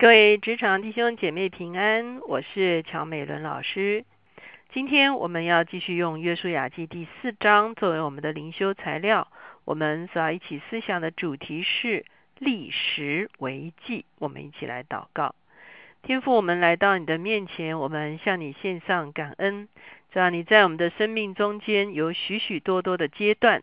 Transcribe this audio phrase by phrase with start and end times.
[0.00, 4.06] 各位职场弟兄姐妹平安，我是乔美伦老师。
[4.72, 9.28] 今天我们要继续用约书亚记第四章作为我们的灵修材料。
[9.66, 12.06] 我们所要一起思想的主题是
[12.38, 14.06] 历史为记。
[14.18, 15.34] 我们一起来祷告：
[16.00, 19.68] 天父，我们来到你的面前，我们向你献上感恩。
[20.10, 23.62] 主要你在我们的生命中间有许许多多的阶段，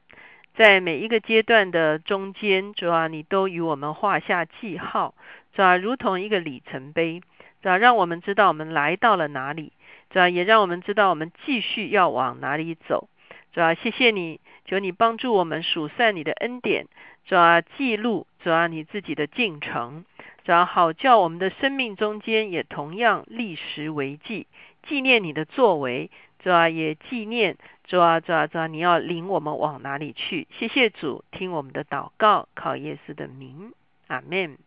[0.55, 5.15] 在每一个阶段的中间，主要你都与我们画下记号。
[5.57, 5.75] 是吧？
[5.75, 7.19] 如同一个里程碑，
[7.63, 7.79] 是吧？
[7.79, 9.73] 让我们知道我们来到了哪里，
[10.13, 10.29] 是吧？
[10.29, 13.09] 也让我们知道我们继续要往哪里走，
[13.55, 13.73] 是吧？
[13.73, 16.85] 谢谢你，求你帮助我们数算你的恩典，
[17.27, 17.59] 是吧？
[17.61, 18.67] 记录，是吧？
[18.67, 20.05] 你自己的进程，
[20.45, 20.63] 是吧？
[20.63, 24.45] 好叫我们的生命中间也同样历时为记，
[24.87, 26.11] 纪念你的作为，
[26.43, 26.69] 是吧？
[26.69, 28.67] 也纪念，主啊，主啊，主啊？
[28.67, 30.47] 你要领我们往哪里去？
[30.51, 33.73] 谢谢主，听我们的祷告，靠耶稣的名，
[34.05, 34.59] 阿门。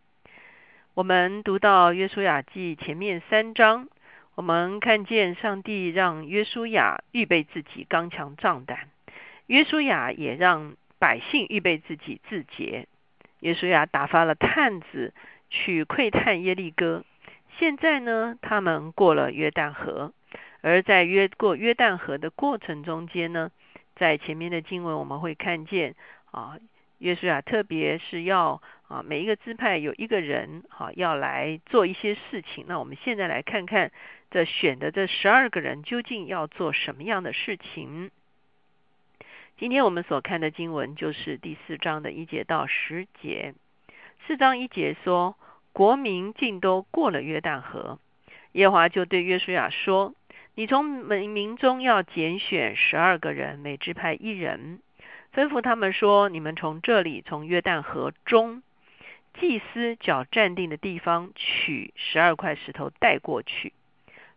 [0.93, 3.87] 我们读到约书亚记前面三章，
[4.35, 8.89] 我们看见上帝让约书亚预备自己刚强壮胆，
[9.47, 12.89] 约书亚也让百姓预备自己自洁。
[13.39, 15.13] 约书亚打发了探子
[15.49, 17.05] 去窥探耶利哥。
[17.57, 20.11] 现在呢，他们过了约旦河，
[20.59, 23.49] 而在约过约旦河的过程中间呢，
[23.95, 25.95] 在前面的经文我们会看见
[26.31, 26.57] 啊。
[26.97, 32.65] 约书亚特别是要啊，每一个支派有一个人哈，要来做一些事情。
[32.67, 33.93] 那我们现在来看看
[34.29, 38.11] 这选的这十二个人究竟要做什么样的事情。
[39.57, 43.53] 今天我们所看的经文就是第四章的一节到十节。
[44.27, 45.37] 四章一节说，
[45.71, 47.97] 国民竟都过了约旦河，
[48.51, 50.13] 耶华就对约书亚说
[50.55, 54.81] ：“你从民民中要拣选十二个人，每支派一人。”
[55.33, 58.61] 吩咐他们说：“你们从这里，从约旦河中
[59.39, 63.73] 祭司脚站定的地方取十二块石头带过去，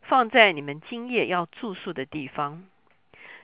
[0.03, 2.64] 放在你们今夜要住宿的地方。”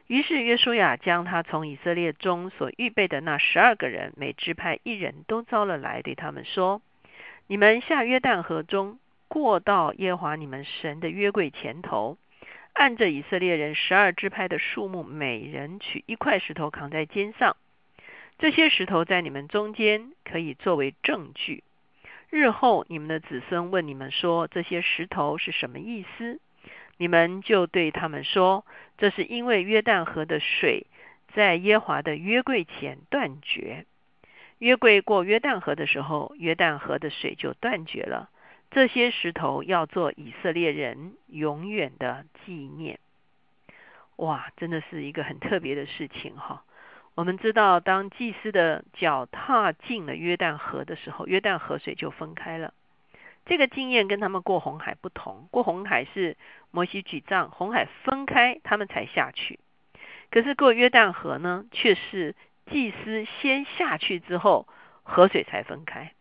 [0.06, 6.83] 于是约书亚将他从以色列中所预备的那十二个人，每支派一人都招了来，对他们说
[7.47, 12.19] ：“你们下约旦河中，过到耶华你们神的约柜前头。”
[12.72, 17.56] 按着以色列人十二支派的数目，每人取一块石头扛在肩上。
[18.41, 21.62] 这些石头在你们中间可以作为证据。
[22.31, 26.41] 日后你们的子孙问你们说这些石头是什么意思，
[26.97, 28.65] 你们就对他们说：
[28.97, 30.87] 这是因为约旦河的水
[31.34, 33.84] 在耶华的约柜前断绝。
[34.57, 38.31] 约柜过约旦河的时候，约旦河的水就断绝了。
[38.71, 43.01] 这些石头要做以色列人永远的纪念。
[44.17, 46.65] 哇，真的是一个很特别的事情哈！
[47.20, 52.72] 我们知道，当祭司的脚踏进了约旦河的时候，约旦河水就分开了。
[53.44, 56.38] 这个经验跟他们过红海不同，过红海是
[56.70, 59.60] 摩西举杖，红海分开，他们才下去。
[60.30, 62.34] 可是过约旦河呢，却是
[62.70, 64.66] 祭司先下去之后，
[65.03, 66.12] 河水才分开。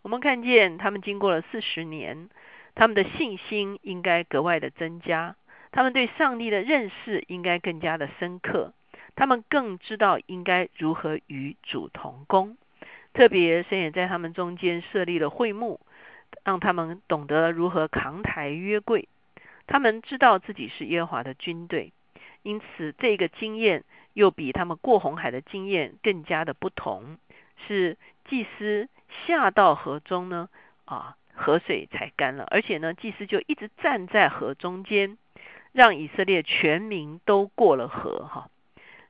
[0.00, 2.30] 我们看见他们经过了四十年，
[2.74, 5.36] 他们的信心应该格外的增加，
[5.72, 8.72] 他们对上帝的认识应该更加的深刻，
[9.18, 12.56] 他们更知道应该如何与主同工。
[13.12, 15.80] 特别神也在他们中间设立了会幕，
[16.44, 19.08] 让他们懂得如何扛抬约柜。
[19.66, 21.92] 他们知道自己是耶和华的军队，
[22.44, 27.18] 因此这个经验又比他们过红海的经验更加的不同，
[27.66, 28.88] 是祭司。
[29.26, 30.48] 下到河中呢，
[30.84, 35.18] 啊，河水才干了，而且呢，祭司就一直站在河中间，
[35.72, 38.48] 让以色列全民都过了河，哈。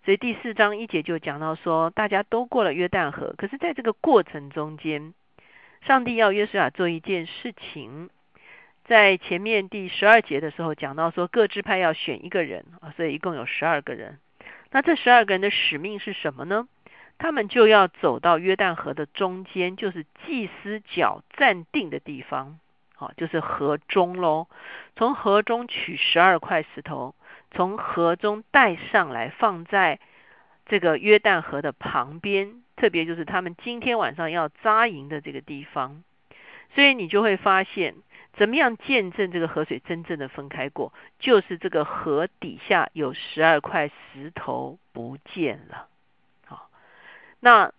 [0.04, 5.12] 所以第四章一节就讲到说，大家都过了约旦河，可是在这个过程中间，
[5.82, 8.08] 上帝要约书亚做一件事情，
[8.84, 14.18] 在前面第十二节的时候讲到说，各支派要选一个人啊，所以一共有十二个人。
[14.70, 16.66] 那这十二个人的使命是什么呢？
[17.18, 22.60] 他们就要走到约旦河的中间，就是祭司脚站定的地方，
[22.94, 24.46] 好，就是河中喽。
[24.94, 27.14] 从河中取十二块石头，
[27.50, 29.98] 从河中带上来，放在
[30.66, 36.02] 这个约旦河的旁边，特别就是他们今天晚上要扎营的这个地方。
[36.74, 37.94] 所以你就会发现，
[38.34, 45.88] 怎么样见证这个河水真正的分开过，就是这个河底下有十二块石头不见了。
[46.46, 46.68] 好
[47.40, 47.72] 那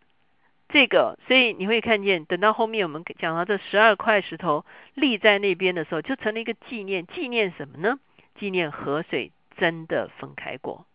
[0.68, 4.66] 这个，所以你会看见，等到后面我们讲到这十二块石头
[4.96, 7.06] 立在那边的时候，就成了一个纪念。
[7.06, 8.00] 纪念什么呢？
[8.36, 10.86] 纪念河水真的分开过。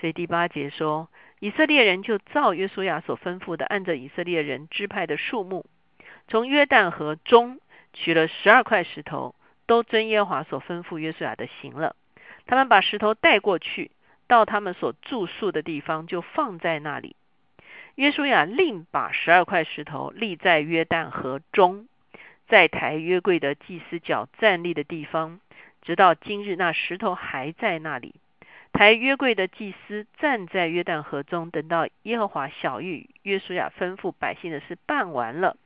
[0.00, 1.08] 所以第八节说，
[1.40, 5.64] 以色列人就照约书亚所吩咐的，按着以色列人支派的数目，
[6.28, 7.58] 从约旦河中
[7.94, 9.34] 取了十二块石头，
[9.66, 11.96] 都遵耶和华所吩咐约书亚的行了。
[12.46, 13.90] 他们把石头带过去，
[14.26, 17.16] 到他们所住宿的地方，就放在那里。
[17.94, 21.88] 约书亚另把十二块石头立在约旦河中，
[22.46, 25.40] 在抬约柜的祭司脚站立的地方，
[25.86, 28.16] 直到今日，那石头还在那里。
[28.72, 35.56] 抬约柜的祭司站在约旦河中，等到耶和华小玉约书亚吩咐百姓的事办完了，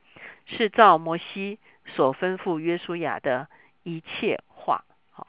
[0.45, 1.57] 是照摩西
[1.87, 3.47] 所吩咐约书亚的
[3.81, 4.85] 一切话。
[5.09, 5.25] 好，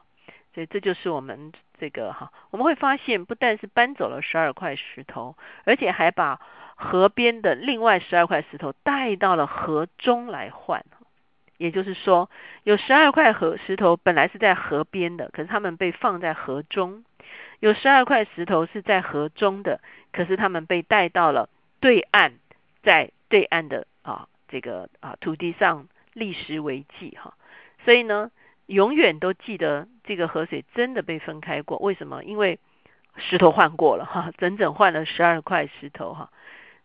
[0.54, 6.38] 所以这就是我们这个哈，我们会发现，不但是搬走了十二块石头，而且还把
[6.76, 10.84] 河边的另外十二块石头带到了河中来换。
[11.62, 12.28] 也就是说，
[12.64, 17.04] 有十二块河石头本来是在河边的，可是他们被放在河中。
[17.60, 19.80] 有十二块石头是在河中的，
[20.12, 21.48] 可是他们被带到了
[21.78, 22.32] 对岸，
[22.82, 27.34] 在对岸的啊这个啊土地上立石为记哈，
[27.84, 28.32] 所以呢，
[28.66, 31.78] 永远都记得这个河水真的被分开过。
[31.78, 32.24] 为什么？
[32.24, 32.58] 因为
[33.18, 36.28] 石头换过了哈，整整换了十二块石头哈。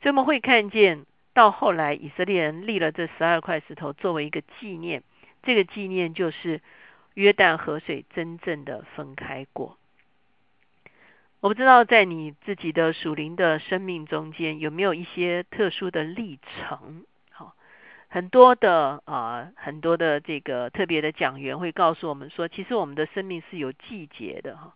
[0.03, 1.07] 所以我们会看见
[1.38, 5.04] 到后来以色列人立了这十二块石头作为一个纪念，
[5.44, 6.62] 这个纪念就是
[7.13, 9.78] 约旦河水真正的分开过。
[11.39, 17.04] 我不知道在你自己的属灵的生命中间有没有一些特殊的历程？
[17.30, 17.54] 好，
[18.07, 24.74] 很多的啊，很多的这个特别的讲员会告诉我们说，其实我们的生命是有季节的哈。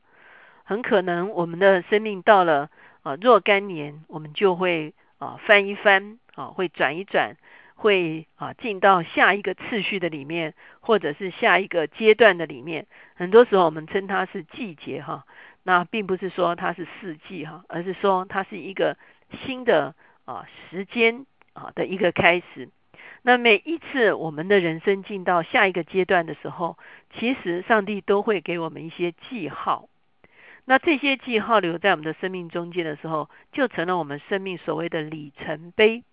[0.63, 2.69] 很可能我们的生命到了
[3.01, 7.35] 啊若干年，我们就会啊翻一翻啊，会转一转，
[7.75, 12.87] 会啊进到下一个次序的里面，或者是下一个阶段的里面。
[13.15, 15.25] 很多时候我们称它是季节哈。
[15.63, 18.97] 那并不是说它是四季哈，而是说它是一个
[19.45, 19.93] 新的
[20.25, 22.69] 啊时间啊的一个开始。
[23.21, 26.79] 那每一次我们的人生进到下一个阶段的时候，
[27.13, 29.87] 其实上帝都会给我们一些记号。
[30.65, 36.03] 那这些记号留在我们的生命中间的时候，就成了我们生命所谓的里程碑。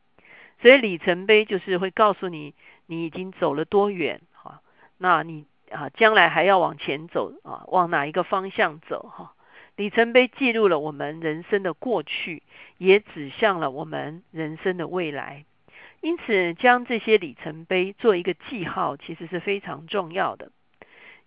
[0.60, 2.54] 所以里程碑就是会告诉你
[2.86, 4.60] 你已经走了多远哈，
[4.96, 9.34] 那你啊将来还要往前走啊，往哪一个方向走哈。
[9.76, 12.42] 里程碑记录了我们人生的过去，
[12.78, 15.44] 也指向了我们人生的未来。
[16.00, 20.50] 因此，将这些里程碑做一个记号，其实是非常重要的。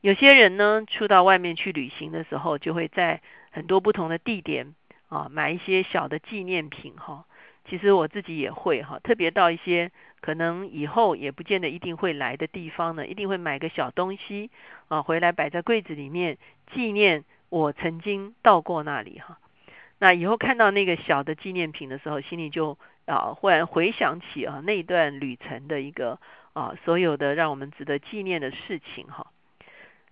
[0.02, 4.76] 有些人呢，出到外面去旅行的时候，就会在很多不同的地点
[5.08, 7.26] 啊，买一些小的纪念品哈。
[7.66, 14.50] 其实我自己也会哈，特别到一些可能以后也不见得一定会来的地方呢，一定会买个小东西
[14.88, 16.38] 啊，回来摆在柜子里面
[16.74, 17.24] 纪念。
[17.50, 19.38] 我曾经到过那里哈，
[20.00, 22.78] 那以后看到那个小的纪念品的时候，心里就
[23.08, 26.18] 啊忽然回想起啊那段旅程的一个
[26.54, 29.28] 啊所有的让我们值得纪念的事情哈。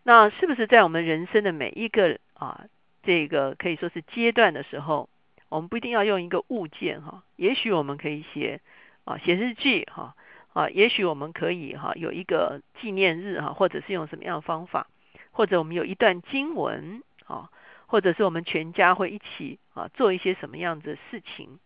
[0.04, 2.66] 那是不是在我们人生的每一个啊
[3.04, 5.08] 这个可以说是阶段的时候，
[5.50, 8.62] 我们不一定要用一个物件哈，也许我们可以写
[9.04, 10.16] 啊写日记哈
[10.54, 14.88] 啊，也许我们可以哈有一个纪念日哈，或者是用什么样的方法，
[15.32, 17.04] 或者我们有一段经文。
[17.30, 17.52] 啊，
[17.86, 21.60] 或者是我们全家会一起啊做一些什么样子的事情，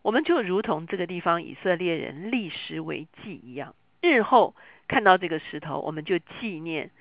[0.00, 4.54] 我们就如同这个地方以色列人立石为记一样，日后
[4.86, 6.92] 看到这个石头，我们就纪念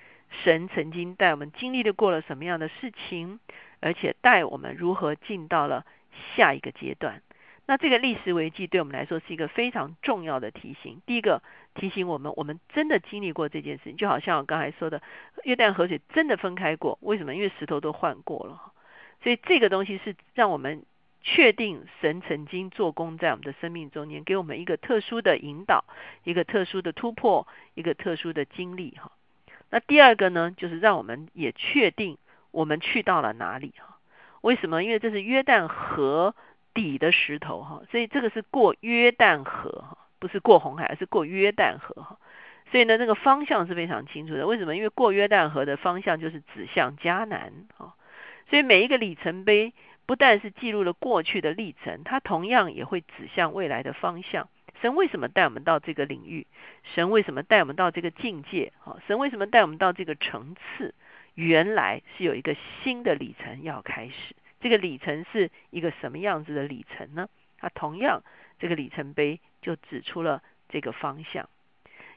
[0.44, 3.40] 神曾经带我们经历的过了什么样的事情，
[3.82, 5.86] 而且带我们如何进到了
[6.36, 7.22] 下一个阶段。
[7.66, 11.02] 那这个历史危机对我们来说是一个非常重要的提醒。
[11.06, 11.44] 第一个
[11.76, 15.02] 提醒我们，我们真的经历过这件事情，就好像我刚才说的，
[15.44, 16.98] 约旦河水真的分开过。
[17.02, 17.36] 为什么？
[17.36, 18.72] 因为石头都换过了。
[19.22, 20.86] 所以这个东西是让我们
[21.22, 25.84] 确定神曾经做工在我们的生命中间，给我们一个特殊的引导，
[26.24, 29.12] 一个特殊的突破，一个特殊的经历哈。
[29.70, 32.18] 那第二个呢，就是让我们也确定
[32.52, 33.97] 我们去到了哪里哈。
[34.42, 34.84] 为什么？
[34.84, 36.36] 因为这是约旦河。
[36.74, 42.20] 底的石头哈，所以这个是过约旦河哈，不是过红海，而是过约旦河哈。
[42.72, 44.46] 所以呢，那个方向是非常清楚的。
[44.46, 44.76] 为什么？
[44.76, 47.96] 因为过约旦河的方向就是指向迦南哈。
[48.48, 49.74] 所以每一个里程碑
[50.06, 54.48] 不但是记录了过去的历程，它同样也会指向未来的方向。
[54.80, 56.46] 神为什么带我们到这个领域？
[56.94, 58.72] 神为什么带我们到这个境界？
[58.84, 60.94] 哈，神为什么带我们到这个层次？
[61.38, 64.36] 原来是有一个新的里程要开始。
[64.60, 67.30] 这个里程是一个什么样子的里程呢？
[67.60, 68.24] 它同样，
[68.58, 71.48] 这个里程碑就指出了这个方向。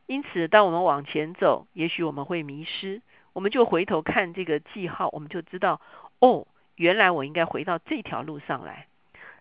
[0.07, 3.03] 因此，当我们往前走，也许我们会迷失，
[3.35, 5.83] 我们就回头看这个记号，我们就知道，
[6.21, 8.87] 哦，原来我应该回到这条路上来。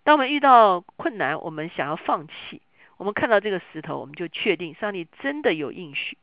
[0.04, 2.62] 当我们遇到困难，我们想要放弃，
[2.98, 6.18] 我们看到这个石头，我们就确定上帝真的有应许。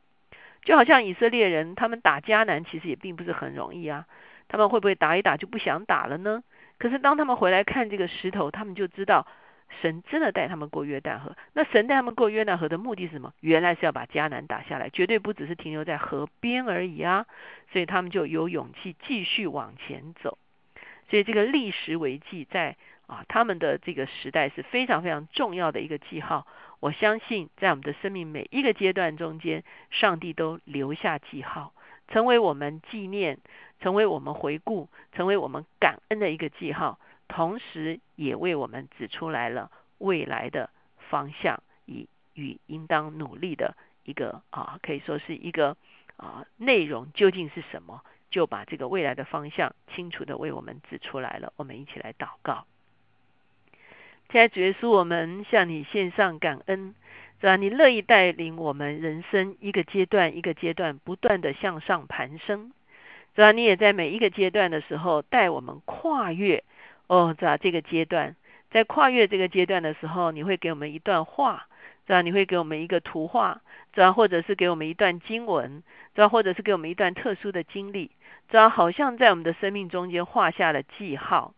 [0.67, 4.05] 就好像以色列人他们打迦南，其实也并不是很容易啊。
[4.49, 6.43] 他们会不会打一打就不想打了呢？
[6.77, 9.25] 可是当他们回来看这个石头，他们就知道
[9.81, 11.37] 神真的带他们过约旦河。
[11.53, 13.31] 那神带他们过约旦河的目的是什么？
[13.39, 17.25] 原来是要把迦南打下来，绝对不只是停留在河边而已啊！
[17.71, 20.37] 所以他们就有勇气继续往前走。
[21.09, 26.45] 所以这个历史为记，在啊他们的这个时代是非常非常重要的一个记号。
[26.79, 31.73] 我相信在我们的生命每一个阶段中间，上帝都留下记号，
[32.07, 33.39] 成为我们纪念。
[33.79, 39.69] 成为我们回顾、成为我们感恩的一个记号，同时也为我们指出来了
[39.99, 40.71] 未来的
[41.11, 45.77] 方向，以与应当努力的一个啊，可以说是一个
[46.15, 51.53] 啊内容究竟是什么，就把这个未来的方向清楚的为我们指出来了。
[51.55, 52.65] 我们一起来祷告。
[54.29, 56.93] 现在主耶稣，我们向你献上感恩，
[57.39, 57.55] 是吧？
[57.55, 62.71] 你乐意带领我们人生一个阶段一个阶段不断的向上攀升。
[63.35, 63.51] 是吧？
[63.51, 66.63] 你也在每一个阶段的时候带我们跨越
[67.05, 67.55] 哦，是吧？
[67.55, 68.35] 这个阶段
[68.71, 71.67] 在跨越这个阶段的时候，你会给我们一段话，
[72.07, 72.21] 是吧？
[72.21, 73.61] 你会给我们一个图画，
[73.93, 74.11] 是吧？
[74.11, 75.83] 或者是给我们一段经文，
[76.15, 76.27] 是吧？
[76.27, 78.09] 或者是给我们一段特殊的经历，
[78.49, 78.67] 是吧？
[78.69, 81.53] 好像在我们的生命中间画下了记号，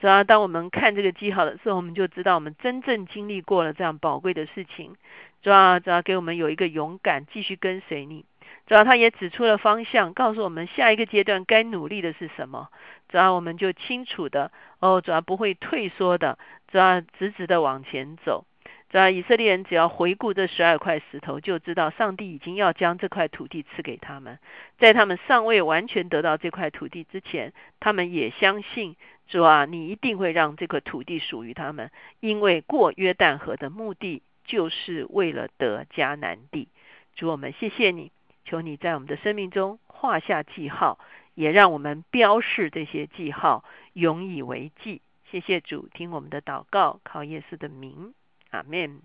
[0.00, 0.24] 主要？
[0.24, 4.96] 当我们看这个记号的时候，我们就知道我们真正经历过了这样宝贵的事情，
[5.42, 5.78] 主要？
[5.78, 8.24] 只要给我们有一个勇敢继续跟随你。
[8.66, 12.68] 主要他也指出了方向，告诉我们下一个阶段该努力的是什么。
[13.08, 16.38] 主要我们就清楚的哦，主要不会退缩的，
[16.70, 18.44] 主要直直的往前走。
[18.90, 24.38] 主要以色列人只要回顾这十二块石头，就知道上帝已经要将这块土地赐给他们。
[24.78, 28.96] 在他们尚未完全得到这块土地之前，他们也相信
[29.30, 36.66] 主啊，你一定会让这个土地属于他们，因为过约旦河的目的就是为了得迦南地。
[37.14, 38.10] 主我们谢谢你。
[38.44, 40.98] 求你在我们的生命中画下记号，
[41.34, 45.00] 也让我们标示这些记号，永以为记。
[45.30, 48.12] 谢谢主，听我们的祷告，靠耶稣的名，
[48.50, 49.00] 阿门。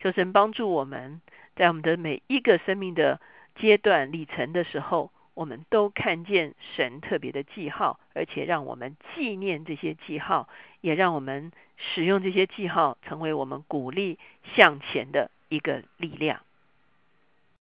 [0.00, 1.20] 求神帮助我们
[1.54, 3.20] 在我们的每一个生命的
[3.56, 10.48] 阶段里程的时候，我们都看见神特别的记号，而且让我们纪念这些记号，
[10.80, 14.18] 也让我们使用这些记号，成为我们鼓励
[14.54, 16.40] 向前的一个力量。